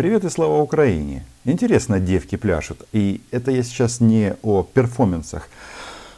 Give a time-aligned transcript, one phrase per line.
[0.00, 1.26] Привет и слава Украине!
[1.44, 2.88] Интересно, девки пляшут.
[2.90, 5.46] И это я сейчас не о перформансах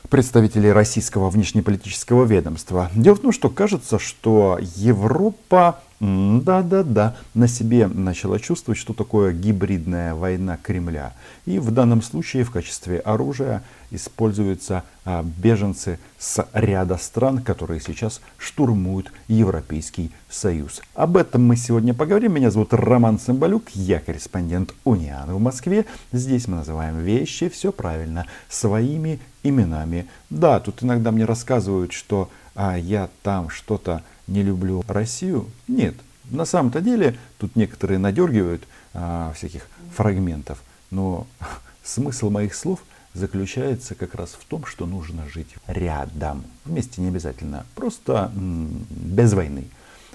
[0.08, 2.92] представителей российского внешнеполитического ведомства.
[2.95, 10.16] Дело в том, что кажется, что Европа да-да-да, на себе начала чувствовать, что такое гибридная
[10.16, 11.12] война Кремля.
[11.46, 18.20] И в данном случае в качестве оружия используются а, беженцы с ряда стран, которые сейчас
[18.36, 20.80] штурмуют Европейский Союз.
[20.95, 22.34] Об этом мы сегодня поговорим.
[22.34, 25.87] Меня зовут Роман Цымбалюк, я корреспондент Униана в Москве.
[26.10, 30.09] Здесь мы называем вещи все правильно, своими именами.
[30.30, 35.48] Да, тут иногда мне рассказывают, что а, я там что-то не люблю Россию.
[35.68, 35.94] Нет,
[36.30, 38.62] на самом-то деле тут некоторые надергивают
[38.95, 41.26] а, всяких фрагментов, но
[41.82, 42.80] смысл моих слов
[43.14, 46.45] заключается как раз в том, что нужно жить рядом.
[46.64, 49.64] Вместе не обязательно, просто м- без войны.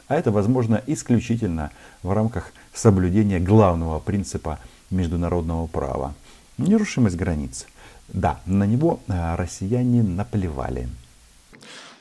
[0.07, 1.71] А это возможно исключительно
[2.01, 6.13] в рамках соблюдения главного принципа международного права.
[6.57, 7.67] Нерушимость границ.
[8.07, 10.87] Да, на него а, россияне наплевали.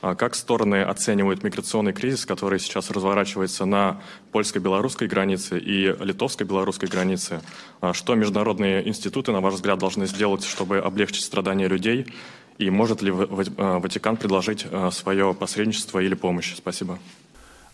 [0.01, 7.41] А как стороны оценивают миграционный кризис, который сейчас разворачивается на польско-белорусской границе и литовско-белорусской границе?
[7.81, 12.05] А что международные институты, на ваш взгляд, должны сделать, чтобы облегчить страдания людей?
[12.59, 16.55] И может ли Ватикан предложить свое посредничество или помощь?
[16.55, 16.99] Спасибо.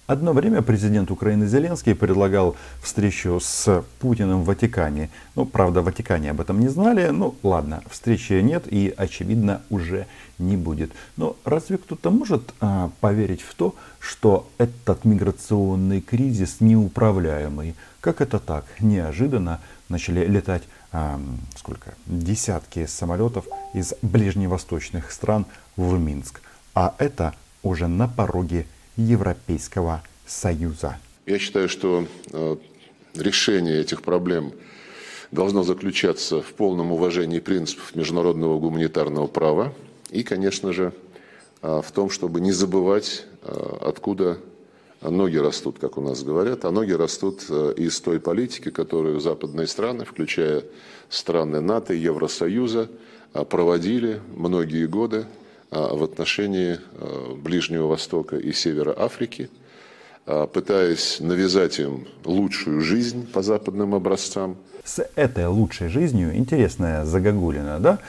[0.06, 5.10] Одно время президент Украины Зеленский предлагал встречу с Путиным в Ватикане.
[5.36, 7.08] Ну, правда, в Ватикане об этом не знали.
[7.08, 10.08] Ну, ладно, встречи нет и, очевидно, уже
[10.40, 10.92] не будет.
[11.16, 17.74] Но разве кто-то может а, поверить в то, что этот миграционный кризис неуправляемый?
[18.02, 18.66] Как это так?
[18.82, 21.18] Неожиданно начали летать а,
[21.56, 21.94] сколько?
[22.08, 25.46] Десятки самолетов из ближневосточных стран
[25.78, 26.42] в Минск.
[26.76, 28.66] А это уже на пороге
[28.98, 30.98] Европейского Союза.
[31.26, 32.56] Я считаю, что э,
[33.16, 34.54] решение этих проблем
[35.32, 39.74] должно заключаться в полном уважении принципов международного гуманитарного права
[40.12, 40.94] и, конечно же,
[41.62, 44.38] э, в том, чтобы не забывать, э, откуда
[45.02, 50.06] ноги растут, как у нас говорят, а ноги растут из той политики, которую западные страны,
[50.06, 50.64] включая
[51.10, 52.90] страны НАТО и Евросоюза,
[53.50, 55.26] проводили многие годы
[55.74, 59.50] в отношении а, Ближнего Востока и Севера Африки,
[60.26, 64.58] а, пытаясь навязать им лучшую жизнь по западным образцам.
[64.84, 68.00] С этой лучшей жизнью, интересная загогулина, да,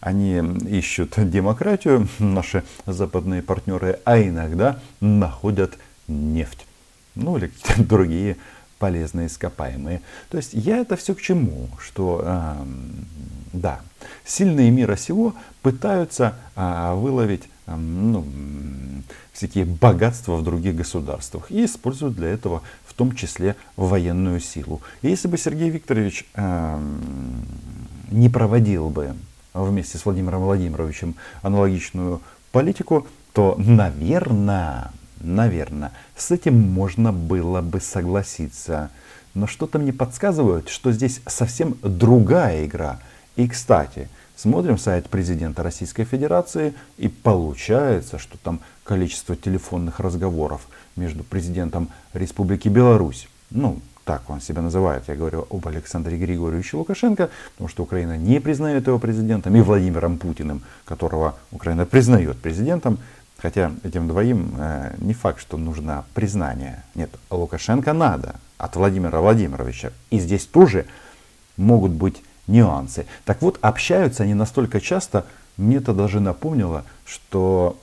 [0.00, 5.72] они ищут демократию, наши западные партнеры, а иногда находят
[6.08, 6.66] нефть.
[7.14, 8.36] Ну или другие
[8.80, 10.00] полезные ископаемые.
[10.30, 11.68] То есть я это все к чему?
[11.78, 12.54] Что э,
[13.52, 13.80] да,
[14.24, 18.26] сильные мира сего пытаются э, выловить э, ну,
[19.32, 24.80] всякие богатства в других государствах и используют для этого в том числе военную силу.
[25.02, 26.80] И если бы Сергей Викторович э,
[28.10, 29.14] не проводил бы
[29.52, 38.90] вместе с Владимиром Владимировичем аналогичную политику, то, наверное, Наверное, с этим можно было бы согласиться.
[39.34, 42.98] Но что-то мне подсказывает, что здесь совсем другая игра.
[43.36, 50.66] И, кстати, смотрим сайт президента Российской Федерации, и получается, что там количество телефонных разговоров
[50.96, 57.30] между президентом Республики Беларусь, ну, так он себя называет, я говорю об Александре Григорьевиче Лукашенко,
[57.52, 62.98] потому что Украина не признает его президентом, и Владимиром Путиным, которого Украина признает президентом,
[63.40, 66.82] Хотя этим двоим э, не факт, что нужно признание.
[66.94, 69.92] Нет, Лукашенко надо от Владимира Владимировича.
[70.10, 70.86] И здесь тоже
[71.56, 73.06] могут быть нюансы.
[73.24, 75.24] Так вот, общаются они настолько часто,
[75.56, 77.78] мне это даже напомнило, что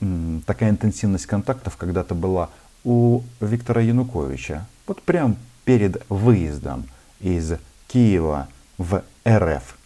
[0.45, 2.49] такая интенсивность контактов когда-то была
[2.83, 4.65] у Виктора Януковича.
[4.85, 6.85] Вот прям перед выездом
[7.19, 7.53] из
[7.87, 8.47] Киева
[8.77, 9.76] в РФ.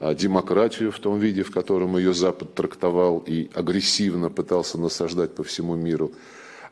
[0.00, 5.42] А, демократию в том виде, в котором ее Запад трактовал и агрессивно пытался насаждать по
[5.42, 6.12] всему миру.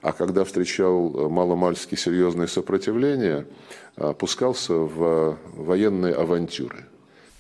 [0.01, 3.47] А когда встречал э, маломальски серьезное сопротивление,
[3.97, 6.85] а, пускался в военные авантюры.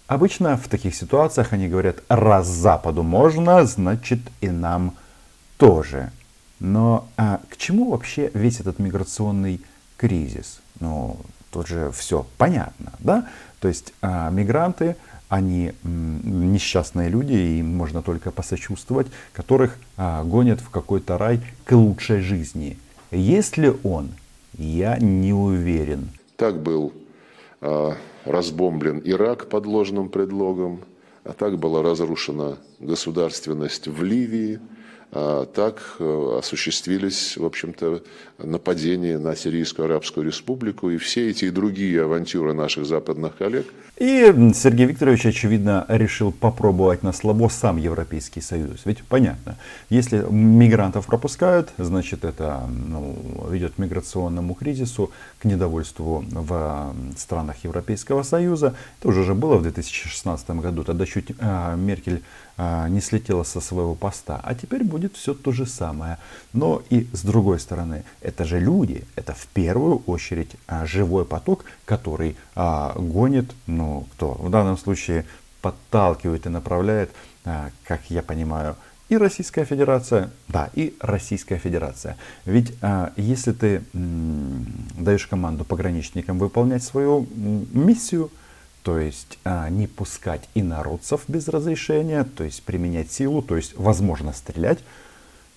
[0.09, 4.95] Обычно в таких ситуациях они говорят, раз Западу можно, значит и нам
[5.57, 6.11] тоже.
[6.59, 9.61] Но а, к чему вообще весь этот миграционный
[9.97, 10.61] кризис?
[10.81, 11.19] Ну,
[11.51, 13.29] тут же все понятно, да?
[13.61, 14.97] То есть а, мигранты
[15.29, 21.73] они несчастные люди, и им можно только посочувствовать, которых а, гонят в какой-то рай к
[21.73, 22.79] лучшей жизни.
[23.11, 24.11] Есть ли он?
[24.57, 26.11] Я не уверен.
[26.37, 26.93] Так был
[27.61, 30.81] а, разбомблен Ирак под ложным предлогом,
[31.25, 34.61] а так была разрушена государственность в Ливии,
[35.11, 38.03] так э, осуществились, в общем-то,
[38.39, 43.67] нападения на Сирийскую Арабскую Республику и все эти и другие авантюры наших западных коллег.
[43.97, 48.83] И Сергей Викторович, очевидно, решил попробовать на слабо сам Европейский Союз.
[48.85, 49.57] Ведь понятно,
[49.89, 53.17] если мигрантов пропускают, значит это ну,
[53.49, 58.75] ведет к миграционному кризису, к недовольству в странах Европейского Союза.
[58.99, 62.23] Это уже же было в 2016 году, тогда чуть а, Меркель
[62.59, 64.41] а, не слетела со своего поста.
[64.43, 66.19] А теперь будет все то же самое.
[66.53, 71.65] Но и с другой стороны, это же люди, это в первую очередь а, живой поток,
[71.85, 75.25] который а, гонит, ну кто в данном случае
[75.61, 77.11] подталкивает и направляет,
[77.85, 78.77] как я понимаю,
[79.09, 82.17] и Российская Федерация, да, и Российская Федерация.
[82.45, 84.67] Ведь а, если ты м,
[84.99, 88.31] даешь команду пограничникам выполнять свою м, миссию,
[88.87, 94.33] то есть а, не пускать инородцев без разрешения, то есть применять силу, то есть возможно
[94.33, 94.79] стрелять,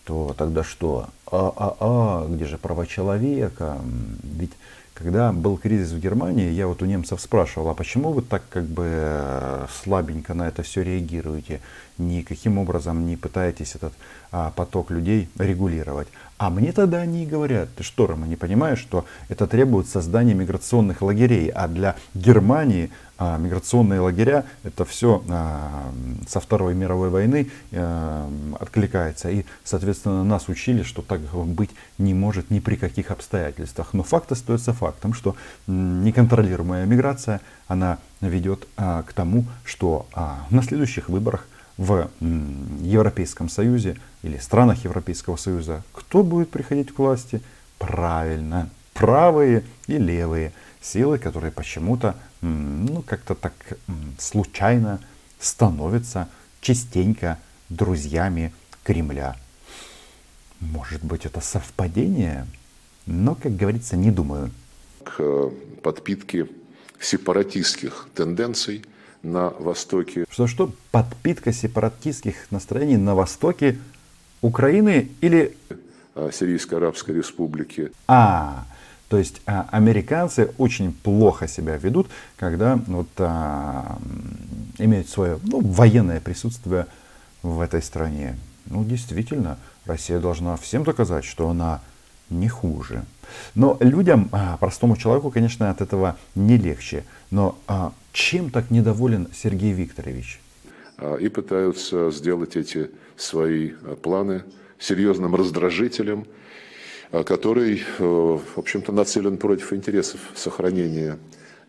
[0.03, 1.09] то тогда что?
[1.31, 3.77] А-а-а, где же права человека?
[4.23, 4.53] Ведь
[4.95, 8.65] когда был кризис в Германии, я вот у немцев спрашивал, а почему вы так как
[8.65, 11.61] бы э, слабенько на это все реагируете?
[11.99, 13.93] Никаким образом не пытаетесь этот
[14.31, 16.07] а, поток людей регулировать.
[16.39, 21.01] А мне тогда они говорят, ты что, Рома, не понимаешь, что это требует создания миграционных
[21.01, 22.89] лагерей, а для Германии
[23.21, 25.91] а, миграционные лагеря это все а,
[26.25, 29.29] со Второй мировой войны а, откликается.
[29.29, 33.89] И, соответственно, нас учили, что так быть не может ни при каких обстоятельствах.
[33.91, 35.35] Но факт остается фактом, что
[35.67, 40.07] неконтролируемая миграция, она ведет а, к тому, что
[40.49, 41.45] на следующих выборах
[41.77, 47.41] в Европейском Союзе или странах Европейского Союза, кто будет приходить к власти?
[47.77, 53.53] Правильно, правые и левые силы, которые почему-то, ну, как-то так
[54.17, 54.99] случайно
[55.39, 56.27] становятся
[56.61, 57.37] частенько
[57.69, 58.53] друзьями
[58.83, 59.35] Кремля.
[60.59, 62.45] Может быть, это совпадение?
[63.05, 64.51] Но, как говорится, не думаю.
[65.03, 65.49] К э,
[65.81, 66.47] подпитке
[66.99, 68.83] сепаратистских тенденций–
[69.23, 70.25] на востоке.
[70.29, 70.71] Что-что?
[70.91, 73.77] Подпитка сепаратистских настроений на востоке
[74.41, 75.55] Украины или...
[76.15, 77.91] А, Сирийской Арабской Республики.
[78.07, 78.65] А,
[79.09, 82.07] то есть а, американцы очень плохо себя ведут,
[82.37, 83.97] когда вот, а,
[84.77, 86.85] имеют свое ну, военное присутствие
[87.41, 88.37] в этой стране.
[88.67, 91.81] Ну, действительно, Россия должна всем доказать, что она
[92.29, 93.03] не хуже.
[93.55, 97.03] Но людям, а, простому человеку, конечно, от этого не легче.
[97.31, 100.39] Но а, чем так недоволен Сергей Викторович?
[100.97, 103.69] А, и пытаются сделать эти свои
[104.01, 104.43] планы
[104.77, 106.25] серьезным раздражителем,
[107.11, 111.17] который, э, в общем-то, нацелен против интересов сохранения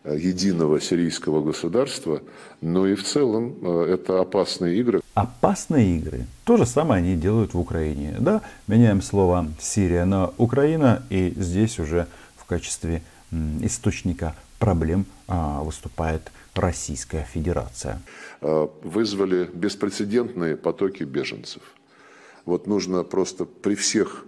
[0.03, 2.23] Э, единого сирийского государства,
[2.59, 5.01] но и в целом э, это опасные игры.
[5.13, 6.25] Опасные игры.
[6.43, 8.15] То же самое они делают в Украине.
[8.19, 13.03] Да, меняем слово Сирия на Украина, и здесь уже в качестве
[13.61, 18.01] источника проблем а, выступает Российская Федерация.
[18.41, 21.61] Э, вызвали беспрецедентные потоки беженцев.
[22.45, 24.25] Вот нужно просто при всех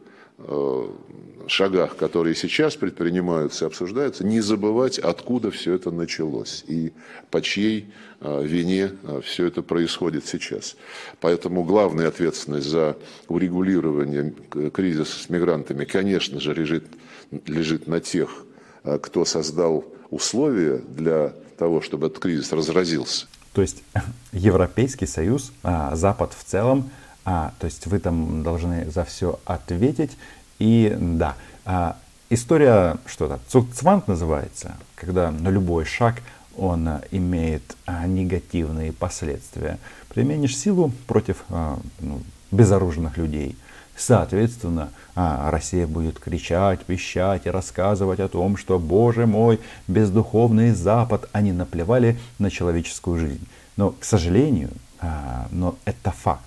[1.48, 6.94] шагах, которые сейчас предпринимаются и обсуждаются, не забывать, откуда все это началось и
[7.32, 10.76] по чьей а, вине а, все это происходит сейчас.
[11.20, 12.98] Поэтому главная ответственность за
[13.28, 14.34] урегулирование
[14.74, 16.86] кризиса с мигрантами, конечно же, лежит,
[17.32, 18.46] лежит на тех,
[18.84, 23.28] а, кто создал условия для того, чтобы этот кризис разразился.
[23.54, 23.84] То есть
[24.32, 26.90] Европейский Союз, Запад в целом,
[27.24, 30.18] то есть вы там должны за все ответить,
[30.60, 31.98] и да, а,
[32.30, 36.22] история что-то, цукцванг называется, когда на любой шаг
[36.56, 39.80] он а, имеет а, негативные последствия.
[40.10, 43.58] Применишь силу против а, ну, безоружных людей.
[43.96, 51.30] Соответственно, а, Россия будет кричать, пищать и рассказывать о том, что, боже мой, бездуховный Запад,
[51.32, 53.48] они наплевали на человеческую жизнь.
[53.78, 56.46] Но, к сожалению, а, но это факт.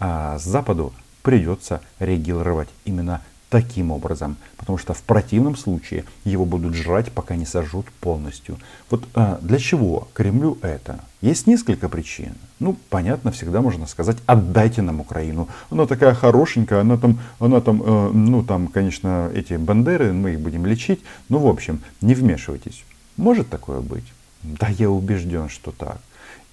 [0.00, 7.10] А, Западу придется реагировать именно таким образом, потому что в противном случае его будут жрать,
[7.10, 8.58] пока не сожрут полностью.
[8.90, 11.00] Вот а, для чего Кремлю это?
[11.20, 12.34] Есть несколько причин.
[12.60, 15.48] Ну, понятно, всегда можно сказать, отдайте нам Украину.
[15.70, 20.40] Она такая хорошенькая, она там, она там, э, ну там, конечно, эти бандеры, мы их
[20.40, 21.00] будем лечить.
[21.28, 22.84] Ну, в общем, не вмешивайтесь.
[23.16, 24.04] Может такое быть?
[24.42, 25.98] Да, я убежден, что так.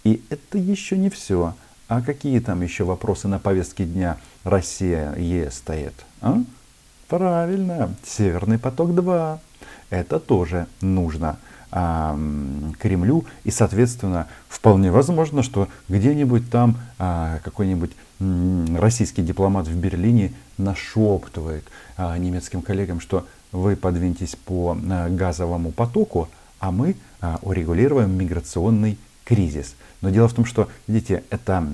[0.03, 1.53] И это еще не все.
[1.87, 5.93] А какие там еще вопросы на повестке дня Россия, ЕС стоят?
[6.19, 6.41] А?
[7.07, 9.37] Правильно, Северный поток-2.
[9.91, 11.37] Это тоже нужно
[11.69, 13.25] Кремлю.
[13.43, 17.91] И, соответственно, вполне возможно, что где-нибудь там а, какой-нибудь
[18.79, 21.65] российский дипломат в Берлине нашептывает
[21.97, 26.95] а, немецким коллегам, что вы подвиньтесь по а, газовому потоку, а мы
[27.41, 29.75] урегулируем миграционный кризис.
[30.01, 31.67] Но дело в том, что, видите, это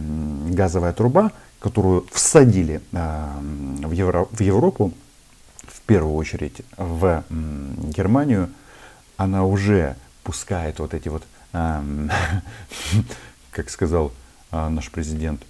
[0.49, 4.93] газовая труба, которую всадили в, Евро, в Европу,
[5.67, 8.49] в первую очередь в Германию,
[9.17, 11.23] она уже пускает вот эти вот,
[13.51, 14.11] как сказал
[14.51, 15.43] наш президент,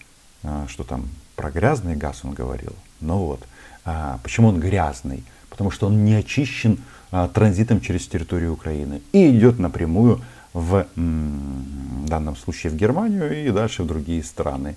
[0.43, 2.74] а, что там про грязный газ он говорил.
[3.00, 3.41] Ну вот,
[3.86, 5.24] а, почему он грязный?
[5.50, 6.79] Потому что он не очищен
[7.12, 10.22] а, транзитом через территорию Украины и идет напрямую
[10.53, 14.75] в, данном случае в Германию и дальше в другие страны.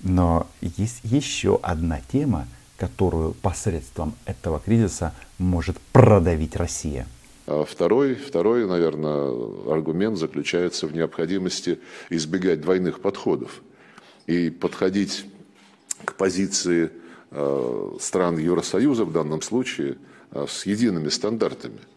[0.00, 7.06] Но есть еще одна тема, которую посредством этого кризиса может продавить Россия.
[7.66, 9.32] Второй, второй, наверное,
[9.72, 13.62] аргумент заключается в необходимости избегать двойных подходов
[14.26, 15.26] и подходить
[16.04, 16.90] к позиции
[17.30, 19.98] э, стран Евросоюза в данном случае
[20.30, 21.88] э, с едиными стандартами, а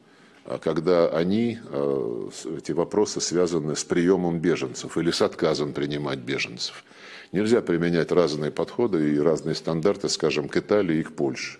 [0.61, 6.83] когда они, э, эти вопросы связаны с приемом беженцев или с отказом принимать беженцев.
[7.31, 11.57] Нельзя применять разные подходы и разные стандарты, скажем, к Италии и к Польше.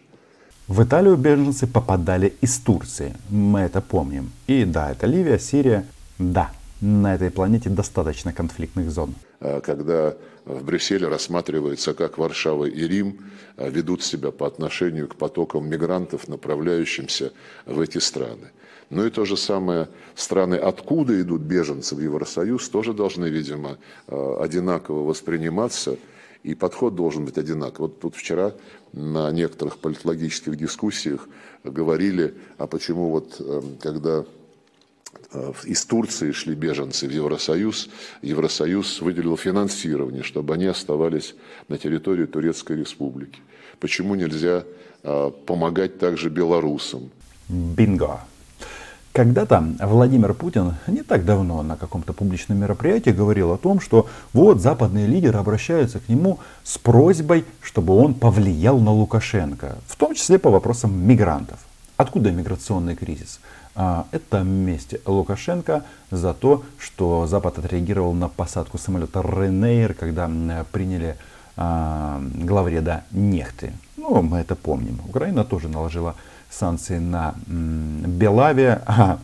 [0.68, 4.32] В Италию беженцы попадали из Турции, мы это помним.
[4.48, 5.86] И да, это Ливия, Сирия,
[6.20, 9.16] да, на этой планете достаточно конфликтных зон.
[9.40, 13.20] А когда в Брюсселе рассматривается, как Варшава и Рим
[13.58, 17.32] а, ведут себя по отношению к потокам мигрантов, направляющимся
[17.66, 18.52] в эти страны.
[18.90, 24.40] Ну и то же самое, страны, откуда идут беженцы в Евросоюз, тоже должны, видимо, а,
[24.42, 25.98] одинаково восприниматься,
[26.44, 27.90] и подход должен быть одинаковый.
[27.90, 28.54] Вот тут вчера
[28.92, 31.28] на некоторых политологических дискуссиях
[31.64, 34.26] говорили, а почему вот эм, когда
[35.34, 37.90] Э, из Турции шли беженцы в Евросоюз.
[38.22, 41.36] Евросоюз выделил финансирование, чтобы они оставались
[41.68, 43.40] на территории Турецкой Республики.
[43.80, 44.64] Почему нельзя
[45.04, 47.10] э, помогать также белорусам?
[47.50, 48.22] Бинго!
[49.14, 54.60] Когда-то Владимир Путин не так давно на каком-то публичном мероприятии говорил о том, что вот
[54.60, 60.40] западные лидеры обращаются к нему с просьбой, чтобы он повлиял на Лукашенко, в том числе
[60.40, 61.60] по вопросам мигрантов.
[61.96, 63.40] Откуда миграционный кризис?
[63.76, 70.28] А, это месть Лукашенко за то, что Запад отреагировал на посадку самолета Ренейр, когда
[70.72, 71.18] приняли
[71.56, 73.74] а, главреда Нехты.
[73.96, 75.02] Ну, мы это помним.
[75.08, 76.16] Украина тоже наложила
[76.54, 79.20] санкции на Белавия, а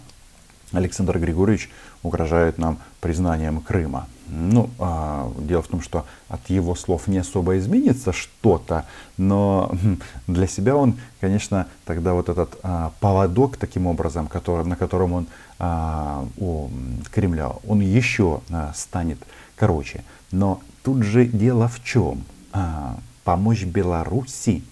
[0.71, 1.69] Александр Григорьевич
[2.03, 4.07] угрожает нам признанием Крыма.
[4.27, 8.86] Ну, а, дело в том, что от его слов не особо изменится что-то,
[9.17, 14.75] но хм, для себя он, конечно, тогда вот этот а, поводок таким образом, который, на
[14.75, 16.69] котором он а, у
[17.12, 19.17] Кремля, он еще а, станет
[19.55, 20.03] короче.
[20.31, 22.24] Но тут же дело в чем?
[22.53, 24.63] А, помощь Беларуси,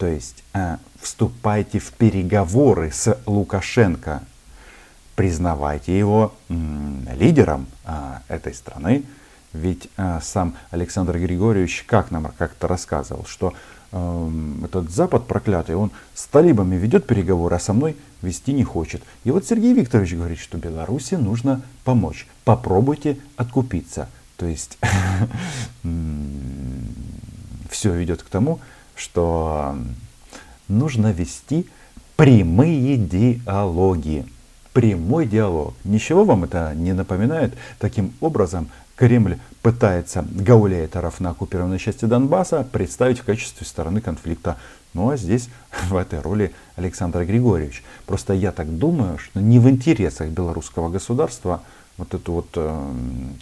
[0.00, 4.22] то есть а, вступайте в переговоры с Лукашенко,
[5.14, 9.04] признавайте его лидером а, этой страны.
[9.52, 13.52] Ведь а, сам Александр Григорьевич как нам как-то рассказывал, что
[13.92, 19.02] эм, этот Запад проклятый, он с талибами ведет переговоры, а со мной вести не хочет.
[19.24, 22.26] И вот Сергей Викторович говорит, что Беларуси нужно помочь.
[22.44, 24.08] Попробуйте откупиться.
[24.38, 24.78] То есть
[27.68, 28.60] все ведет к тому,
[29.00, 29.76] что
[30.68, 31.66] нужно вести
[32.16, 34.26] прямые диалоги
[34.72, 35.74] прямой диалог.
[35.84, 37.54] Ничего вам это не напоминает?
[37.78, 44.58] Таким образом, Кремль пытается гауляйтеров на оккупированной части Донбасса представить в качестве стороны конфликта.
[44.92, 45.48] Ну а здесь
[45.88, 47.82] в этой роли Александр Григорьевич.
[48.06, 51.62] Просто я так думаю, что не в интересах белорусского государства
[52.00, 52.92] вот эту вот э,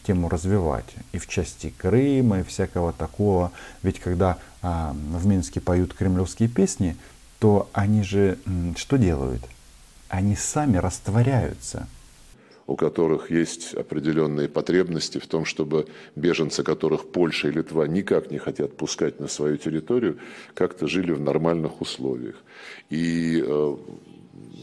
[0.04, 0.94] тему развивать.
[1.12, 3.50] И в части Крыма, и всякого такого.
[3.82, 6.96] Ведь когда э, в Минске поют кремлевские песни,
[7.38, 9.42] то они же э, что делают?
[10.08, 11.86] они сами растворяются.
[12.66, 15.86] У которых есть определенные потребности в том, чтобы
[16.16, 20.18] беженцы, которых Польша и Литва никак не хотят пускать на свою территорию,
[20.52, 22.36] как-то жили в нормальных условиях.
[22.90, 23.76] И э,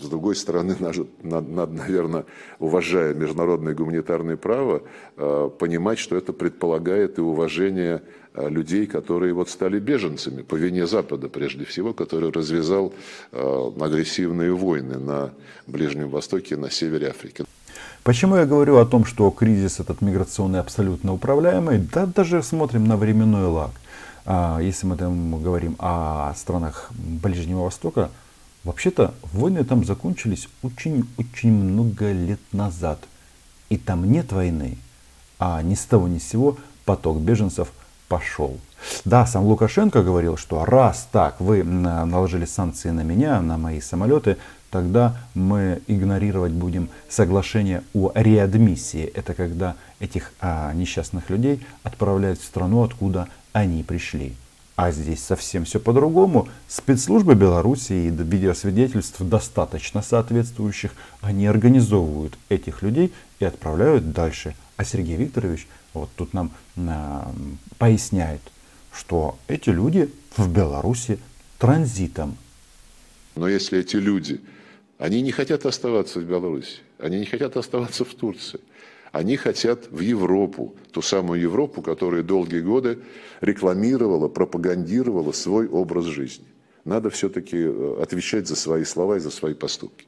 [0.01, 0.75] с другой стороны,
[1.24, 2.25] надо, надо, наверное,
[2.60, 4.84] уважая международное гуманитарное право,
[5.17, 8.01] э, понимать, что это предполагает и уважение
[8.38, 12.94] Э, людей, которые вот стали беженцами по вине Запада, прежде всего, который развязал
[13.32, 15.32] э, агрессивные войны на
[15.67, 17.46] Ближнем Востоке и на севере Африки.
[18.03, 21.77] Почему я говорю о том, что кризис этот миграционный абсолютно управляемый?
[21.77, 23.72] Да даже смотрим на временной лаг.
[24.25, 28.10] А, если мы там говорим о странах Ближнего Востока,
[28.66, 33.00] Вообще-то войны там закончились очень-очень много лет назад.
[33.70, 34.78] И там нет войны.
[35.38, 37.72] А ни с того ни с сего поток беженцев
[38.08, 38.58] пошел.
[39.06, 44.38] Да, сам Лукашенко говорил, что раз так вы наложили санкции на меня, на мои самолеты,
[44.72, 49.04] тогда мы игнорировать будем соглашение о реадмиссии.
[49.04, 54.36] Это когда этих а, несчастных людей отправляют в страну, откуда они пришли.
[54.75, 56.50] А здесь совсем все по-другому.
[56.67, 60.91] Спецслужбы Беларуси и видеосвидетельств достаточно соответствующих.
[61.22, 64.53] Они организовывают этих людей и отправляют дальше.
[64.75, 67.32] А Сергей Викторович вот тут нам а,
[67.77, 68.41] поясняет,
[68.94, 71.20] что эти люди в Беларуси
[71.58, 72.38] транзитом.
[73.36, 74.41] Но если эти люди
[74.98, 78.60] они не хотят оставаться в Беларуси, они не хотят оставаться в Турции.
[79.16, 83.00] Они хотят в Европу, ту самую Европу, которая долгие годы
[83.40, 86.44] рекламировала, пропагандировала свой образ жизни.
[86.84, 90.06] Надо все-таки э, отвечать за свои слова и за свои поступки.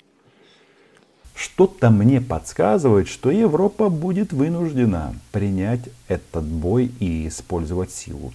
[1.35, 8.33] Что-то мне подсказывает, что Европа будет вынуждена принять этот бой и использовать силу.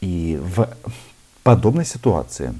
[0.00, 0.68] И в
[1.42, 2.54] подобной ситуации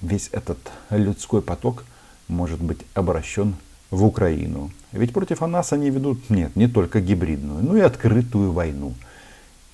[0.00, 0.58] весь этот
[0.90, 1.82] людской поток
[2.28, 3.56] может быть обращен
[3.90, 4.70] в Украину.
[4.92, 8.94] Ведь против нас они ведут, нет, не только гибридную, но и открытую войну.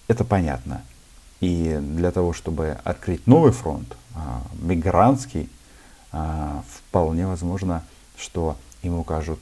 [0.09, 0.83] Это понятно.
[1.41, 5.51] И для того, чтобы открыть новый фронт, а, мигрантский,
[6.13, 7.83] а, вполне возможно,
[8.17, 9.41] что им укажут,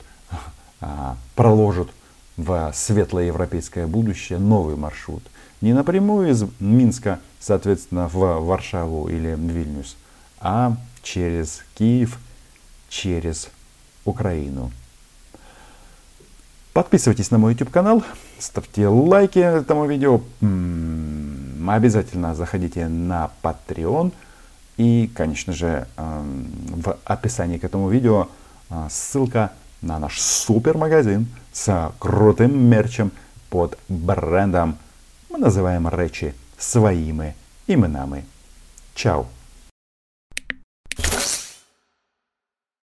[0.81, 1.89] а, проложат
[2.37, 5.23] в светлое европейское будущее новый маршрут.
[5.61, 9.97] Не напрямую из Минска, соответственно, в Варшаву или Вильнюс,
[10.41, 12.19] а через Киев,
[12.89, 13.49] через
[14.05, 14.71] Украину.
[16.73, 18.03] Подписывайтесь на мой YouTube канал,
[18.39, 20.21] ставьте лайки этому видео,
[21.69, 24.13] обязательно заходите на Patreon
[24.77, 28.29] и, конечно же, эм, в описании к этому видео
[28.71, 33.13] э, ссылка на наш супермагазин с крутым мерчем
[33.51, 34.77] под брендом.
[35.31, 37.37] Мы называем речи своими
[37.69, 38.25] именами.
[38.95, 39.27] Чао!